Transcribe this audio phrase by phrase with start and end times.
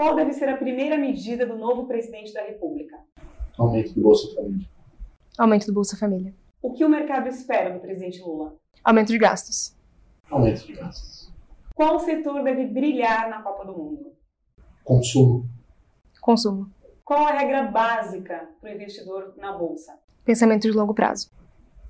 [0.00, 2.96] Qual deve ser a primeira medida do novo presidente da República?
[3.58, 4.66] Aumento do Bolsa Família.
[5.36, 6.34] Aumento do Bolsa Família.
[6.62, 8.56] O que o mercado espera do presidente Lula?
[8.82, 9.76] Aumento de gastos.
[10.30, 11.30] Aumento de gastos.
[11.74, 14.16] Qual setor deve brilhar na Copa do Mundo?
[14.82, 15.46] Consumo.
[16.18, 16.70] Consumo.
[17.04, 19.98] Qual a regra básica para o investidor na Bolsa?
[20.24, 21.30] Pensamento de longo prazo.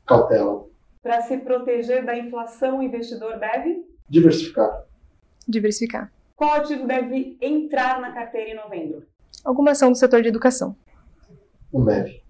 [0.04, 0.66] Cautela.
[1.00, 3.86] Para se proteger da inflação, o investidor deve?
[4.08, 4.84] Diversificar.
[5.46, 6.12] Diversificar.
[6.40, 9.06] Qual ativo deve entrar na carteira em novembro?
[9.44, 10.74] Alguma ação do setor de educação.
[11.70, 12.22] Um leve.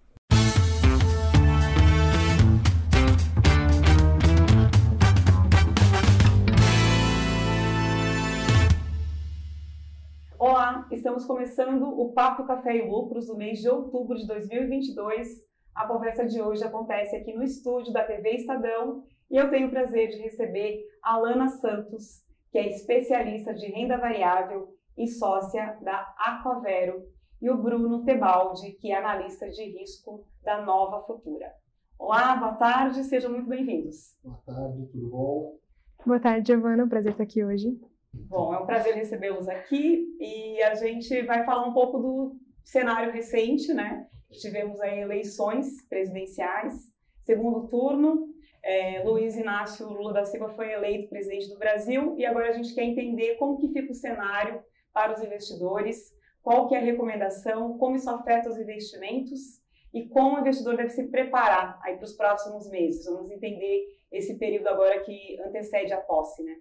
[10.36, 15.28] Olá, estamos começando o Papo Café e Lucros do mês de outubro de 2022.
[15.72, 19.70] A conversa de hoje acontece aqui no estúdio da TV Estadão e eu tenho o
[19.70, 26.14] prazer de receber a Alana Santos, que é especialista de renda variável e sócia da
[26.18, 27.02] Aquavero,
[27.40, 31.50] e o Bruno Tebaldi, que é analista de risco da Nova Futura.
[31.98, 34.16] Olá, boa tarde, sejam muito bem-vindos.
[34.22, 35.58] Boa tarde, tudo bom?
[36.04, 36.88] Boa tarde, Giovana.
[36.88, 37.78] Prazer estar aqui hoje.
[38.12, 43.12] Bom, é um prazer recebê-los aqui e a gente vai falar um pouco do cenário
[43.12, 44.08] recente, né?
[44.32, 46.92] Tivemos aí eleições presidenciais,
[47.22, 48.29] segundo turno,
[48.62, 52.74] é, Luiz Inácio Lula da Silva foi eleito presidente do Brasil e agora a gente
[52.74, 57.78] quer entender como que fica o cenário para os investidores, qual que é a recomendação,
[57.78, 59.60] como isso afeta os investimentos
[59.92, 63.06] e como o investidor deve se preparar aí para os próximos meses.
[63.06, 66.56] Vamos entender esse período agora que antecede a posse, né?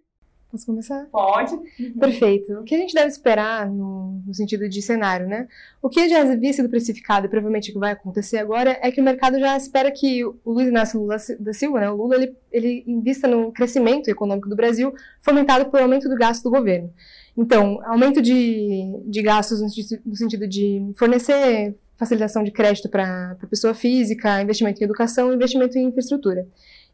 [0.52, 1.05] Posso começar?
[1.11, 1.55] Pode.
[2.00, 2.53] Perfeito.
[2.53, 5.47] O que a gente deve esperar no, no, sentido de cenário, né?
[5.80, 9.00] O que já havia sido precificado e provavelmente o que vai acontecer agora é que
[9.00, 12.36] o mercado já espera que o Luiz Inácio Lula da Silva, né, o Lula, ele,
[12.52, 16.92] ele invista no crescimento econômico do Brasil, fomentado pelo aumento do gasto do governo.
[17.38, 19.67] Então, aumento de, de gastos no,
[20.03, 25.77] no sentido de fornecer facilitação de crédito para a pessoa física, investimento em educação, investimento
[25.77, 26.47] em infraestrutura.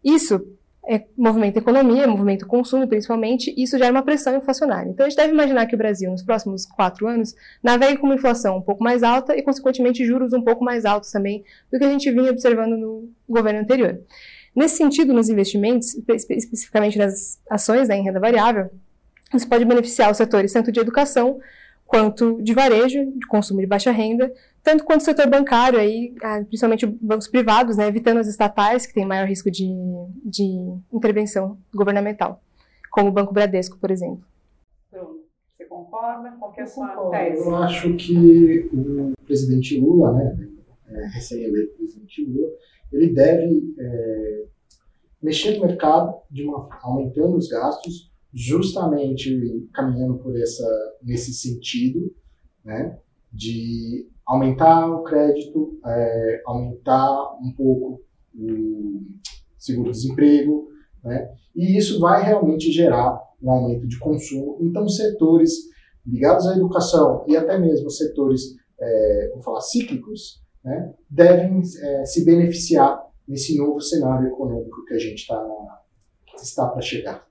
[0.03, 0.45] Isso
[0.87, 4.89] é, movimento economia, movimento consumo, principalmente, isso é uma pressão inflacionária.
[4.89, 8.15] Então, a gente deve imaginar que o Brasil, nos próximos quatro anos, navegue com uma
[8.15, 11.85] inflação um pouco mais alta e, consequentemente, juros um pouco mais altos também do que
[11.85, 13.99] a gente vinha observando no governo anterior.
[14.55, 18.69] Nesse sentido, nos investimentos, especificamente nas ações né, em renda variável,
[19.33, 21.39] isso pode beneficiar os setores tanto de educação
[21.85, 24.31] quanto de varejo, de consumo de baixa renda,
[24.65, 28.95] tanto quanto o setor bancário, aí, ah, principalmente bancos privados, né, evitando as estatais, que
[28.95, 29.69] têm maior risco de,
[30.25, 30.43] de
[30.91, 32.41] intervenção governamental,
[32.91, 34.25] como o Banco Bradesco, por exemplo.
[34.91, 35.19] Bruno,
[35.55, 36.35] você concorda?
[36.39, 37.45] Qual é a sua tese?
[37.45, 40.49] Eu acho que o presidente Lula, né,
[40.87, 42.49] é, recém-eleito presidente Lula,
[42.91, 44.45] ele deve é,
[45.21, 50.67] mexer no mercado, de uma, aumentando os gastos, justamente caminhando por essa,
[51.03, 52.11] nesse sentido,
[52.63, 52.97] né,
[53.31, 58.01] de aumentar o crédito, é, aumentar um pouco
[58.37, 59.01] o
[59.57, 60.67] seguro-desemprego,
[61.03, 61.29] né?
[61.55, 64.57] e isso vai realmente gerar um aumento de consumo.
[64.61, 65.51] Então, setores
[66.05, 72.25] ligados à educação e até mesmo setores, é, vou falar, cíclicos, né, devem é, se
[72.25, 75.83] beneficiar nesse novo cenário econômico que a gente tá,
[76.35, 77.25] está para chegar.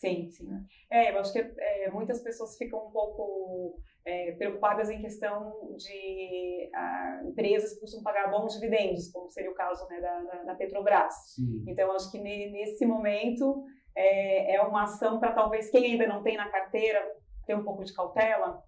[0.00, 0.48] Sim, sim.
[0.90, 6.70] É, eu acho que é, muitas pessoas ficam um pouco é, preocupadas em questão de
[6.74, 11.12] a, empresas que costumam pagar bons dividendos, como seria o caso né, da, da, Petrobras.
[11.34, 11.64] Sim.
[11.68, 13.62] Então, acho que ne, nesse momento
[13.94, 16.98] é, é uma ação para talvez quem ainda não tem na carteira
[17.46, 18.62] ter um pouco de cautela.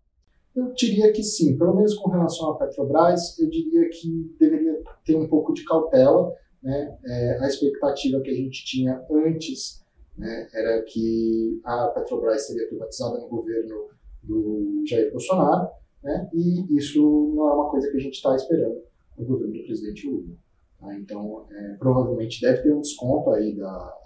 [0.55, 5.17] Eu diria que sim, pelo menos com relação à Petrobras, eu diria que deveria ter
[5.17, 6.31] um pouco de cautela.
[6.63, 6.99] Né?
[7.07, 9.82] É, a expectativa que a gente tinha antes
[10.17, 13.89] né, era que a Petrobras seria privatizada no governo
[14.23, 15.69] do Jair Bolsonaro,
[16.03, 17.01] né, e isso
[17.35, 18.83] não é uma coisa que a gente está esperando
[19.17, 20.37] no governo do presidente Lula.
[20.79, 20.95] Tá?
[20.97, 23.99] Então, é, provavelmente deve ter um desconto aí da,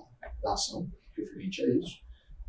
[0.42, 1.96] da ação referente a isso,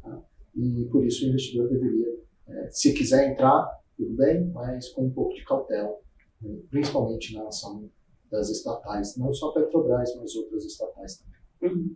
[0.01, 0.21] tá?
[0.55, 5.11] e por isso o investidor deveria, é, se quiser entrar, tudo bem, mas com um
[5.11, 5.97] pouco de cautela,
[6.41, 7.89] né, principalmente na ação
[8.29, 11.37] das estatais, não só Petrobras, mas outras estatais também.
[11.61, 11.95] Uhum.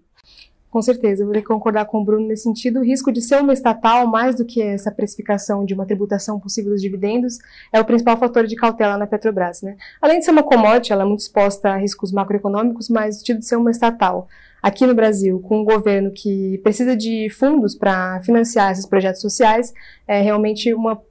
[0.71, 2.79] Com certeza, eu vou ter que concordar com o Bruno nesse sentido.
[2.79, 6.71] O risco de ser uma estatal, mais do que essa precificação de uma tributação possível
[6.71, 7.39] dos dividendos,
[7.73, 9.61] é o principal fator de cautela na Petrobras.
[9.61, 9.75] Né?
[10.01, 13.45] Além de ser uma commodity, ela é muito exposta a riscos macroeconômicos, mas o de
[13.45, 14.29] ser uma estatal.
[14.63, 19.73] Aqui no Brasil, com um governo que precisa de fundos para financiar esses projetos sociais,
[20.07, 21.03] é realmente uma,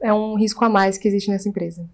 [0.00, 1.84] é um risco a mais que existe nessa empresa.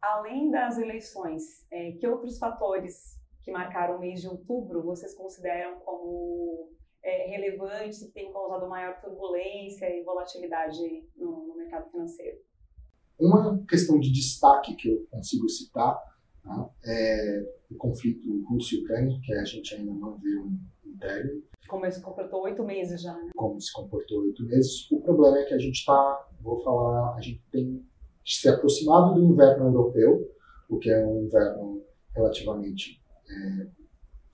[0.00, 5.78] Além das eleições, é, que outros fatores que marcaram o mês de outubro, vocês consideram
[5.80, 6.70] como
[7.02, 12.38] é, relevantes e que têm causado maior turbulência e volatilidade no, no mercado financeiro?
[13.18, 15.96] uma questão de destaque que eu consigo citar
[16.42, 21.42] tá, é o conflito Rússia-Ucrânia, que a gente ainda não vê um, um término.
[21.68, 23.30] Como se comportou oito meses já, né?
[23.34, 24.90] Como se comportou oito meses.
[24.90, 27.84] O problema é que a gente está, vou falar, a gente tem
[28.24, 30.30] se aproximado do inverno europeu,
[30.68, 31.82] o que é um inverno
[32.14, 33.02] relativamente
[33.34, 33.70] é,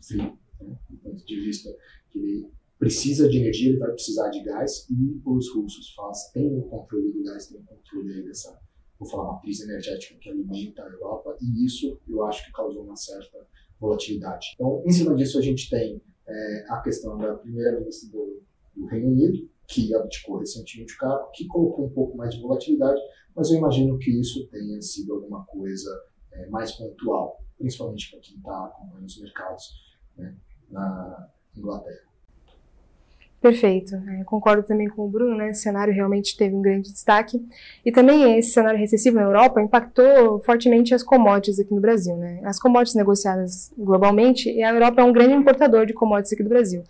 [0.02, 1.74] frio, né, do ponto de vista
[2.10, 6.58] que ele precisa de energia, ele vai precisar de gás, e os russos faz, têm
[6.58, 8.58] o controle do gás, têm o controle dessa,
[8.98, 12.96] vou falar, matriz energética que alimenta a Europa, e isso eu acho que causou uma
[12.96, 13.46] certa
[13.78, 14.52] volatilidade.
[14.54, 18.42] Então, em cima disso, a gente tem é, a questão da primeira-ministra do,
[18.74, 23.00] do Reino Unido, que abdicou recentemente o cargo, que colocou um pouco mais de volatilidade,
[23.36, 25.90] mas eu imagino que isso tenha sido alguma coisa
[26.32, 30.34] é, mais pontual, principalmente para quem está acompanhando os mercados né,
[30.70, 32.10] na Inglaterra.
[33.40, 33.94] Perfeito.
[33.94, 35.48] É, concordo também com o Bruno, né?
[35.48, 37.42] Esse cenário realmente teve um grande destaque.
[37.84, 42.40] E também esse cenário recessivo na Europa impactou fortemente as commodities aqui no Brasil, né?
[42.44, 46.50] As commodities negociadas globalmente, e a Europa é um grande importador de commodities aqui do
[46.50, 46.84] Brasil.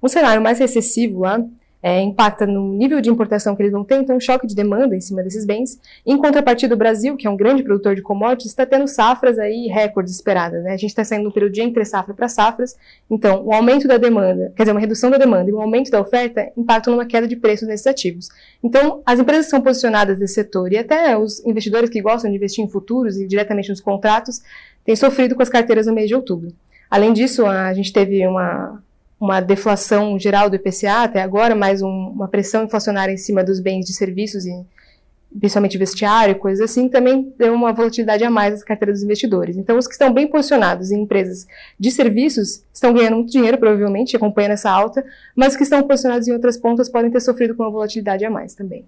[0.00, 1.44] Um cenário mais recessivo lá
[1.86, 4.96] é, impacta no nível de importação que eles vão ter, então um choque de demanda
[4.96, 5.80] em cima desses bens.
[6.04, 9.68] Em contrapartida, o Brasil, que é um grande produtor de commodities, está tendo safras aí
[9.68, 10.64] recordes esperadas.
[10.64, 10.72] Né?
[10.72, 12.76] A gente está saindo um período de entre safra para safras,
[13.08, 16.00] então o aumento da demanda, quer dizer, uma redução da demanda e um aumento da
[16.00, 18.30] oferta impactam numa queda de preços nesses ativos.
[18.64, 22.36] Então, as empresas que são posicionadas nesse setor e até os investidores que gostam de
[22.36, 24.42] investir em futuros e diretamente nos contratos
[24.84, 26.52] têm sofrido com as carteiras no mês de outubro.
[26.90, 28.82] Além disso, a gente teve uma,
[29.20, 33.60] uma deflação geral do IPCA até agora, mais um, uma pressão inflacionária em cima dos
[33.60, 34.66] bens de serviços e
[35.38, 39.56] principalmente vestiário, coisas assim, também deu uma volatilidade a mais nas carteiras dos investidores.
[39.56, 41.46] Então, os que estão bem posicionados em empresas
[41.78, 45.04] de serviços estão ganhando muito dinheiro, provavelmente, acompanhando essa alta,
[45.34, 48.30] mas os que estão posicionados em outras pontas podem ter sofrido com uma volatilidade a
[48.30, 48.86] mais também.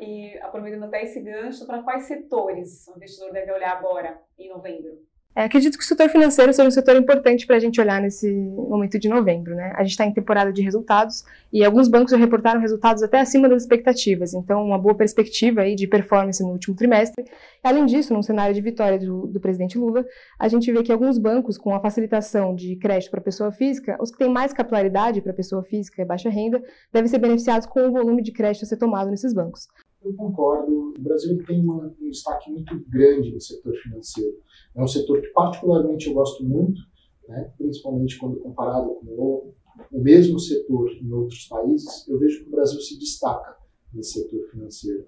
[0.00, 4.98] E aproveitando até esse gancho, para quais setores o investidor deve olhar agora, em novembro?
[5.38, 8.28] É, acredito que o setor financeiro seja um setor importante para a gente olhar nesse
[8.28, 9.54] momento de novembro.
[9.54, 9.72] Né?
[9.76, 13.48] A gente está em temporada de resultados e alguns bancos já reportaram resultados até acima
[13.48, 17.24] das expectativas, então uma boa perspectiva aí de performance no último trimestre.
[17.62, 20.04] Além disso, num cenário de vitória do, do presidente Lula,
[20.40, 24.10] a gente vê que alguns bancos, com a facilitação de crédito para pessoa física, os
[24.10, 26.60] que têm mais capilaridade para pessoa física e baixa renda,
[26.92, 29.68] devem ser beneficiados com o volume de crédito a ser tomado nesses bancos.
[30.08, 30.94] Eu concordo.
[30.98, 34.38] O Brasil tem uma, um destaque muito grande no setor financeiro.
[34.74, 36.80] É um setor que particularmente eu gosto muito,
[37.28, 39.54] né, principalmente quando comparado com o,
[39.92, 42.08] o mesmo setor em outros países.
[42.08, 43.56] Eu vejo que o Brasil se destaca
[43.92, 45.06] nesse setor financeiro.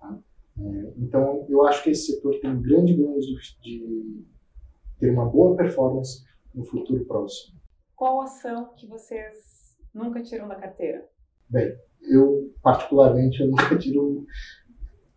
[0.00, 0.18] Tá?
[0.58, 4.24] É, então, eu acho que esse setor tem grande ganho de, de
[4.98, 7.56] ter uma boa performance no futuro próximo.
[7.94, 11.08] Qual ação que vocês nunca tiram da carteira?
[11.48, 14.26] Bem, eu particularmente eu nunca tiro.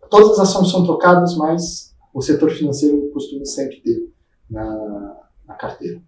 [0.10, 4.10] Todas as ações são trocadas, mas o setor financeiro costuma sempre ter
[4.50, 6.02] na, na carteira.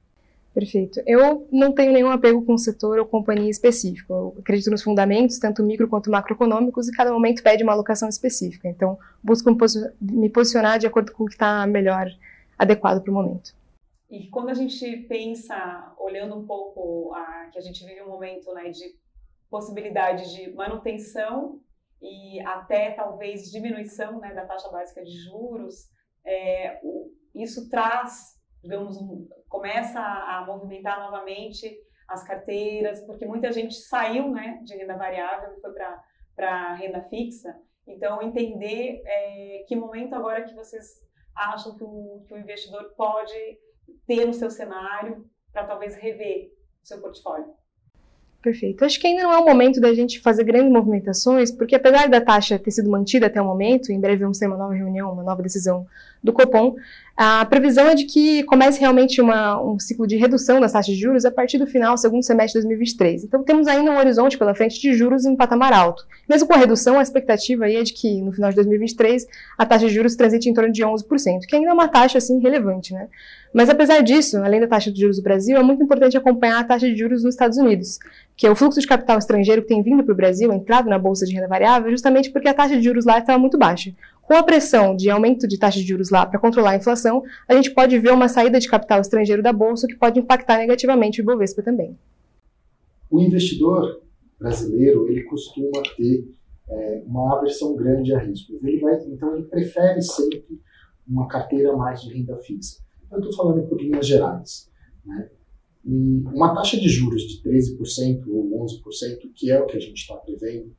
[0.56, 1.02] Perfeito.
[1.06, 4.14] Eu não tenho nenhum apego com o setor ou companhia específico.
[4.14, 8.70] Eu acredito nos fundamentos, tanto micro quanto macroeconômicos, e cada momento pede uma alocação específica.
[8.70, 9.54] Então, busco
[10.00, 12.08] me posicionar de acordo com o que está melhor
[12.58, 13.54] adequado para o momento.
[14.10, 18.54] E quando a gente pensa, olhando um pouco a, que a gente vive um momento
[18.54, 18.96] né, de
[19.50, 21.60] possibilidade de manutenção
[22.02, 25.90] e até talvez diminuição né, da taxa básica de juros,
[26.26, 31.76] é, o, isso traz, digamos, um, começa a, a, movimentar novamente
[32.08, 35.74] as carteiras, porque muita gente saiu né, de renda variável e foi
[36.36, 37.56] para renda fixa.
[37.88, 41.04] Então, entender é, que momento agora que vocês
[41.36, 43.60] acham que o, que o investidor pode
[44.08, 46.52] ter no seu cenário para talvez rever
[46.84, 47.54] o seu portfólio.
[48.46, 48.86] Perfeito.
[48.86, 52.22] Acho que ainda não é o momento da gente fazer grandes movimentações, porque apesar da
[52.22, 55.24] taxa ter sido mantida até o momento, em breve vamos ter uma nova reunião, uma
[55.24, 55.88] nova decisão
[56.24, 56.76] do Copom,
[57.18, 61.02] a previsão é de que comece realmente uma, um ciclo de redução das taxas de
[61.02, 63.24] juros a partir do final, segundo semestre de 2023.
[63.24, 66.06] Então temos ainda um horizonte pela frente de juros em patamar alto.
[66.28, 69.26] Mesmo com a redução, a expectativa é de que no final de 2023
[69.58, 72.38] a taxa de juros transite em torno de 11%, que ainda é uma taxa assim
[72.40, 73.08] relevante, né?
[73.54, 76.64] Mas apesar disso, além da taxa de juros do Brasil, é muito importante acompanhar a
[76.66, 78.00] taxa de juros nos Estados Unidos,
[78.36, 81.00] que é o fluxo de capital estrangeiro que tem vindo para o Brasil, entrado na
[81.00, 83.94] bolsa de renda variável, justamente porque a taxa de juros lá estava muito baixa.
[84.26, 87.54] Com a pressão de aumento de taxa de juros lá para controlar a inflação, a
[87.54, 91.24] gente pode ver uma saída de capital estrangeiro da bolsa que pode impactar negativamente o
[91.24, 91.96] Ibovespa também.
[93.10, 94.02] O investidor
[94.40, 96.28] brasileiro ele costuma ter
[96.68, 98.56] é, uma aversão grande a riscos.
[98.64, 100.60] Ele vai, então ele prefere sempre
[101.08, 102.84] uma carteira mais de renda fixa.
[103.12, 104.72] Eu estou falando por linhas gerais.
[105.06, 105.30] Né?
[105.86, 109.98] E uma taxa de juros de 13% ou 11%, que é o que a gente
[109.98, 110.76] está prevendo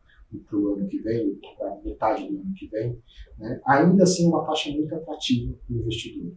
[0.48, 3.00] para o ano que vem, para metade do ano que vem,
[3.38, 6.32] né, ainda assim é uma taxa muito atrativa para o investidor.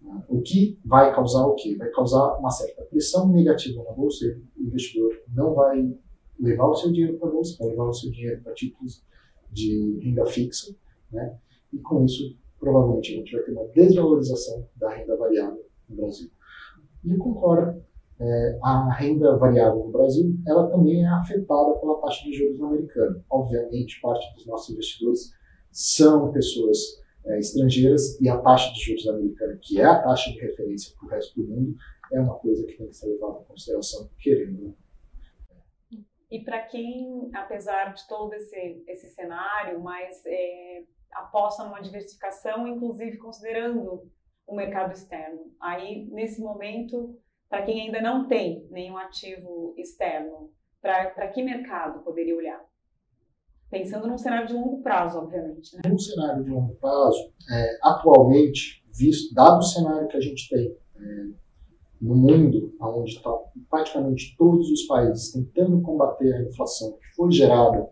[0.00, 0.24] Né.
[0.28, 1.76] O que vai causar o quê?
[1.76, 4.24] Vai causar uma certa pressão negativa na bolsa
[4.56, 5.94] o investidor não vai
[6.38, 9.04] levar o seu dinheiro para a bolsa, vai levar o seu dinheiro para títulos
[9.50, 10.74] de renda fixa,
[11.10, 11.38] né,
[11.72, 16.30] e com isso provavelmente a gente vai ter uma desvalorização da renda variável no Brasil.
[17.04, 17.82] E concordo
[18.22, 23.24] é, a renda variável no Brasil, ela também é afetada pela taxa de juros americana.
[23.28, 25.32] Obviamente, parte dos nossos investidores
[25.72, 26.78] são pessoas
[27.26, 31.06] é, estrangeiras e a taxa de juros americana, que é a taxa de referência para
[31.06, 31.74] o resto do mundo,
[32.12, 34.76] é uma coisa que tem que ser levada em consideração, querendo.
[36.30, 43.18] E para quem, apesar de todo esse, esse cenário, mas é, aposta numa diversificação, inclusive
[43.18, 44.08] considerando
[44.46, 47.18] o mercado externo, aí nesse momento
[47.52, 52.64] para quem ainda não tem nenhum ativo externo, para que mercado poderia olhar?
[53.70, 55.76] Pensando num cenário de longo prazo, obviamente.
[55.76, 55.82] Né?
[55.86, 60.74] Num cenário de longo prazo, é, atualmente, visto, dado o cenário que a gente tem
[60.96, 61.02] é,
[62.00, 63.30] no mundo, onde está
[63.68, 67.86] praticamente todos os países tentando combater a inflação que foi gerada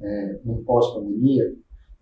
[0.00, 1.54] é, no pós-pandemia,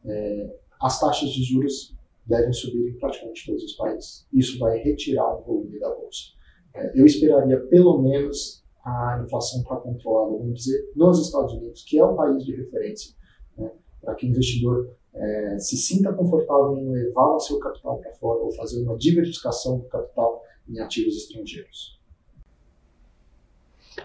[0.05, 1.93] é, as taxas de juros
[2.25, 4.29] devem subir em praticamente todos os países.
[4.33, 6.39] Isso vai retirar o volume da bolsa.
[6.75, 11.99] É, eu esperaria pelo menos a inflação estar controlada, vamos dizer, nos Estados Unidos, que
[11.99, 13.15] é o país de referência,
[13.57, 18.13] né, para que o investidor é, se sinta confortável em levar o seu capital para
[18.15, 22.00] fora ou fazer uma diversificação do capital em ativos estrangeiros.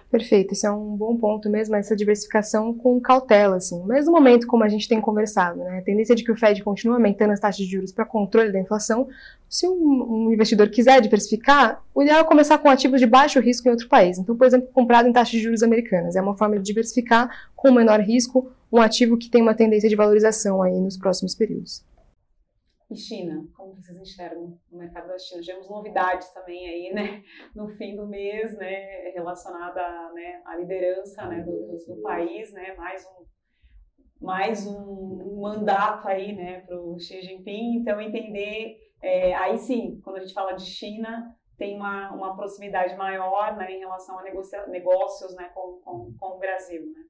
[0.09, 3.83] Perfeito, esse é um bom ponto mesmo, essa diversificação com cautela, assim.
[3.85, 6.63] Mas no momento, como a gente tem conversado, né, a tendência de que o Fed
[6.63, 9.07] continue aumentando as taxas de juros para controle da inflação,
[9.49, 13.67] se um, um, investidor quiser diversificar, o ideal é começar com ativos de baixo risco
[13.67, 14.17] em outro país.
[14.17, 16.15] Então, por exemplo, comprado em taxas de juros americanas.
[16.15, 19.95] É uma forma de diversificar com menor risco um ativo que tem uma tendência de
[19.95, 21.83] valorização aí nos próximos períodos.
[22.89, 25.41] E China, como vocês enxergam o mercado da China?
[25.41, 27.23] Tivemos novidades também aí, né,
[27.55, 29.81] no fim do mês, né, relacionada
[30.13, 33.25] né, à liderança né, do, do país, né, mais um
[34.21, 37.77] mais um, mandato aí, né, para o Xi Jinping.
[37.77, 42.95] Então entender, é, aí sim, quando a gente fala de China, tem uma, uma proximidade
[42.95, 47.03] maior, né, em relação a negocia, negócios, né, com, com, com o Brasil, né.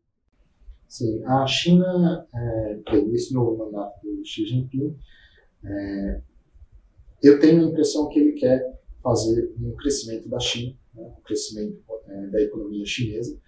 [0.87, 2.79] Sim, a China, é,
[3.13, 4.97] esse novo mandato do Xi Jinping,
[5.65, 6.21] é,
[7.23, 11.79] eu tenho a impressão que ele quer fazer um crescimento da China, né, um crescimento
[12.07, 13.39] é, da economia chinesa.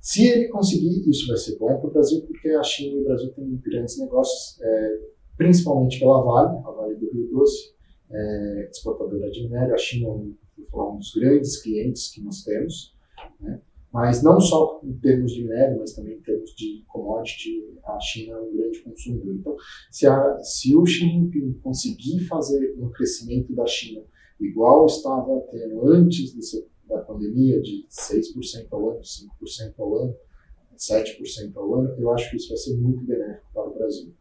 [0.00, 3.04] Se ele conseguir, isso vai ser bom para o Brasil, porque a China e o
[3.04, 5.00] Brasil têm grandes negócios, é,
[5.36, 7.74] principalmente pela Vale, a Vale do Rio Doce,
[8.10, 9.74] é, exportadora de minério.
[9.74, 10.36] A China é um,
[10.74, 12.94] um dos grandes clientes que nós temos.
[13.40, 13.60] Né?
[13.92, 18.38] Mas não só em termos de minério, mas também em termos de commodity, a China
[18.38, 19.34] é um grande consumidor.
[19.34, 19.56] Então,
[19.90, 24.02] se, a, se o Xi Jinping conseguir fazer um crescimento da China
[24.40, 30.16] igual estava tendo antes desse, da pandemia, de 6% ao ano, 5% ao ano,
[30.76, 34.12] 7% ao ano, eu acho que isso vai ser muito benéfico para o Brasil.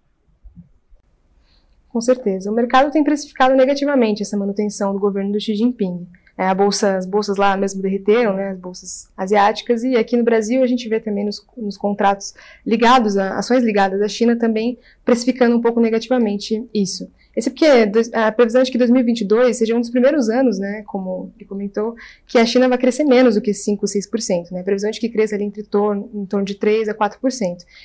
[1.90, 2.52] Com certeza.
[2.52, 6.08] O mercado tem precificado negativamente essa manutenção do governo do Xi Jinping.
[6.38, 10.64] É, bolsa, as bolsas lá mesmo derreteram, né, as bolsas asiáticas, e aqui no Brasil
[10.64, 12.34] a gente vê também nos, nos contratos
[12.66, 17.10] ligados, a ações ligadas à China também precificando um pouco negativamente isso.
[17.36, 20.84] Esse é porque a previsão é de que 2022 seja um dos primeiros anos, né,
[20.86, 21.96] como ele comentou,
[22.28, 24.52] que a China vai crescer menos do que 5 ou 6%.
[24.52, 27.18] Né, a previsão é de que cresça ali torno, em torno de 3 a 4%.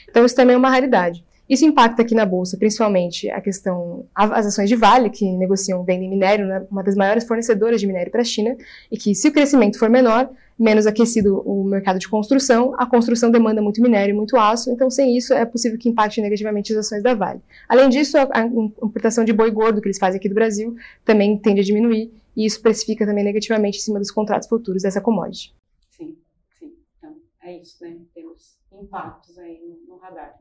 [0.09, 1.25] Então isso também é uma raridade.
[1.49, 6.11] Isso impacta aqui na bolsa, principalmente a questão, as ações de Vale, que negociam, vendem
[6.11, 8.57] minério, né, uma das maiores fornecedoras de minério para a China,
[8.91, 13.31] e que se o crescimento for menor, menos aquecido o mercado de construção, a construção
[13.31, 17.03] demanda muito minério, muito aço, então sem isso é possível que impacte negativamente as ações
[17.03, 17.41] da Vale.
[17.69, 20.75] Além disso, a, importação de boi gordo que eles fazem aqui do Brasil
[21.05, 25.01] também tende a diminuir, e isso precifica também negativamente em cima dos contratos futuros dessa
[25.01, 25.55] commodity.
[25.91, 26.17] Sim,
[26.59, 26.73] sim.
[26.99, 27.97] Então, é isso, né?
[28.15, 30.35] Temos impactos aí no radar.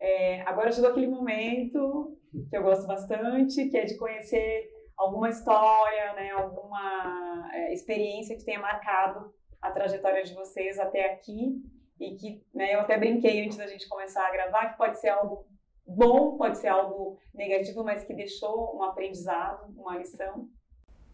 [0.00, 2.16] É, agora chegou aquele momento
[2.48, 8.44] que eu gosto bastante, que é de conhecer alguma história, né, alguma é, experiência que
[8.44, 11.62] tenha marcado a trajetória de vocês até aqui
[12.00, 15.08] e que né, eu até brinquei antes da gente começar a gravar que pode ser
[15.08, 15.46] algo
[15.86, 20.48] bom, pode ser algo negativo, mas que deixou um aprendizado, uma lição.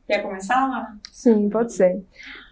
[0.07, 0.99] Quer começar, Ana?
[1.11, 2.03] Sim, pode ser.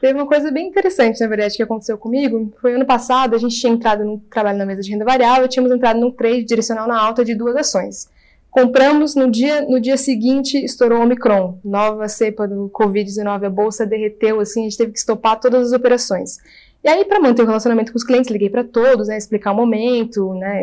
[0.01, 2.53] Teve uma coisa bem interessante, na verdade, que aconteceu comigo.
[2.61, 5.73] Foi ano passado, a gente tinha entrado no trabalho na mesa de renda variável, tínhamos
[5.75, 8.09] entrado num trade direcional na alta de duas ações.
[8.51, 13.87] Compramos, no dia, no dia seguinte estourou o Omicron, nova cepa do Covid-19, a bolsa
[13.87, 16.39] derreteu, assim, a gente teve que estopar todas as operações.
[16.85, 19.57] E aí, para manter o relacionamento com os clientes, liguei para todos, né, explicar o
[19.57, 20.63] momento, né,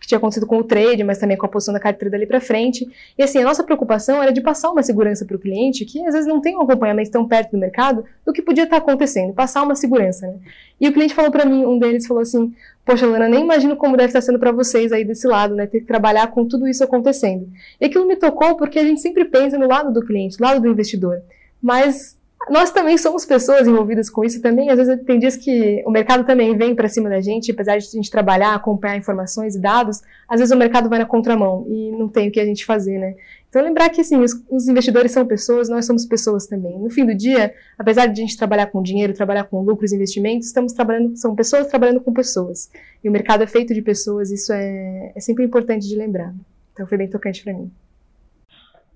[0.00, 2.40] que tinha acontecido com o trade, mas também com a posição da carteira dali para
[2.40, 2.86] frente.
[3.16, 6.12] E assim, a nossa preocupação era de passar uma segurança para o cliente que às
[6.12, 9.62] vezes não tem um acompanhamento tão perto do mercado do que podia estar acontecendo, passar
[9.62, 10.26] uma segurança.
[10.26, 10.34] Né?
[10.80, 12.52] E o cliente falou para mim, um deles falou assim:
[12.84, 15.66] Poxa, Lana, nem imagino como deve estar sendo para vocês aí desse lado, né?
[15.66, 17.48] Ter que trabalhar com tudo isso acontecendo.
[17.80, 20.60] E aquilo me tocou porque a gente sempre pensa no lado do cliente, no lado
[20.60, 21.22] do investidor.
[21.60, 22.17] Mas
[22.50, 24.70] nós também somos pessoas envolvidas com isso também.
[24.70, 27.86] Às vezes tem dias que o mercado também vem para cima da gente, apesar de
[27.86, 31.90] a gente trabalhar, acompanhar informações e dados, às vezes o mercado vai na contramão e
[31.92, 33.14] não tem o que a gente fazer, né?
[33.48, 36.78] Então lembrar que assim, os, os investidores são pessoas, nós somos pessoas também.
[36.78, 40.48] No fim do dia, apesar de a gente trabalhar com dinheiro, trabalhar com lucros investimentos,
[40.48, 42.70] estamos trabalhando, são pessoas trabalhando com pessoas.
[43.02, 46.34] E o mercado é feito de pessoas, isso é, é sempre importante de lembrar.
[46.72, 47.70] Então foi bem tocante para mim.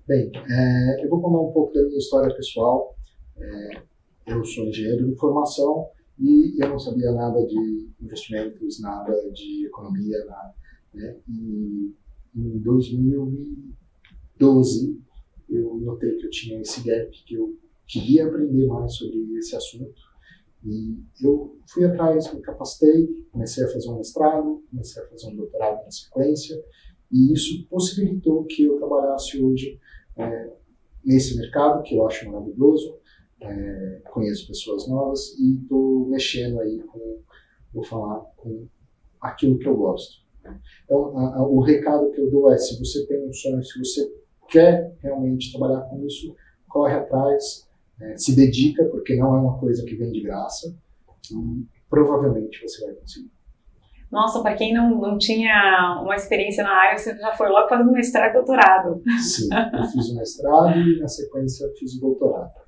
[0.07, 2.93] Bem, é, eu vou contar um pouco da minha história pessoal.
[3.37, 3.81] É,
[4.27, 10.23] eu sou engenheiro de formação e eu não sabia nada de investimentos, nada de economia,
[10.25, 10.55] nada.
[10.93, 11.17] Né?
[11.27, 11.93] E
[12.35, 15.01] em 2012
[15.49, 20.01] eu notei que eu tinha esse gap, que eu queria aprender mais sobre esse assunto.
[20.65, 25.35] E eu fui atrás, me capacitei, comecei a fazer um mestrado, comecei a fazer um
[25.35, 26.57] doutorado na sequência,
[27.11, 29.77] e isso possibilitou que eu trabalhasse hoje
[30.17, 30.53] é,
[31.03, 32.97] nesse mercado, que eu acho maravilhoso,
[33.43, 37.19] é, conheço pessoas novas e estou mexendo aí com,
[37.73, 38.67] vou falar, com
[39.21, 40.23] aquilo que eu gosto.
[40.83, 43.79] Então, a, a, o recado que eu dou é: se você tem um sonho, se
[43.79, 44.13] você
[44.49, 46.35] quer realmente trabalhar com isso,
[46.67, 47.67] corre atrás,
[48.01, 50.75] é, se dedica, porque não é uma coisa que vem de graça,
[51.31, 53.31] e provavelmente você vai conseguir.
[54.11, 57.91] Nossa, para quem não, não tinha uma experiência na área, você já foi logo fazendo
[57.91, 59.01] mestrado e doutorado.
[59.19, 62.62] Sim, eu fiz o mestrado e na sequência fiz o doutorado.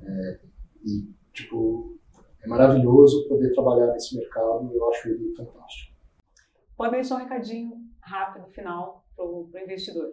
[0.00, 0.40] É,
[0.84, 1.98] e, tipo,
[2.42, 5.96] é maravilhoso poder trabalhar nesse mercado, eu acho ele fantástico.
[6.76, 10.12] Pode deixar um recadinho rápido, final, para o investidor.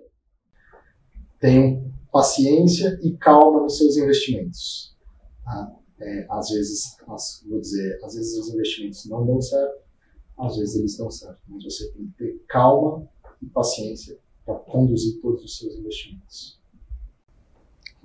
[1.39, 4.95] Tenham paciência e calma nos seus investimentos.
[5.43, 5.75] Tá?
[5.99, 6.97] É, às vezes,
[7.47, 9.85] vou dizer, às vezes os investimentos não dão certo,
[10.37, 13.07] às vezes eles dão certo, mas você tem que ter calma
[13.41, 16.59] e paciência para conduzir todos os seus investimentos.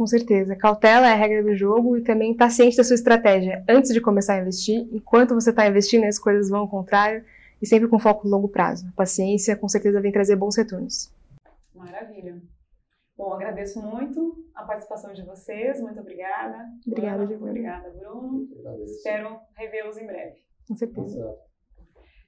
[0.01, 0.57] Com certeza.
[0.57, 4.01] Cautela é a regra do jogo e também estar ciente da sua estratégia antes de
[4.01, 4.89] começar a investir.
[4.91, 7.23] Enquanto você está investindo, as coisas vão ao contrário
[7.61, 8.89] e sempre com foco no longo prazo.
[8.89, 11.15] A paciência, com certeza, vem trazer bons retornos.
[11.75, 12.41] Maravilha.
[13.15, 15.79] Bom, agradeço muito a participação de vocês.
[15.83, 16.67] Muito obrigada.
[16.87, 17.49] Obrigada, Bruno.
[17.49, 18.49] Obrigada, Bruno.
[18.87, 20.37] Espero revê-los em breve.
[20.67, 21.37] Com certeza.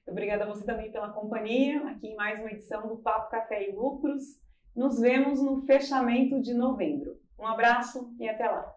[0.07, 3.75] Obrigada a você também pela companhia aqui em mais uma edição do Papo Café e
[3.75, 4.21] Lucros.
[4.75, 7.22] Nos vemos no fechamento de novembro.
[7.37, 8.72] Um abraço e até lá!